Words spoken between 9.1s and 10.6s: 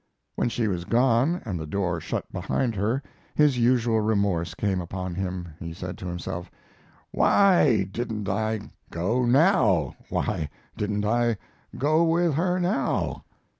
now? Why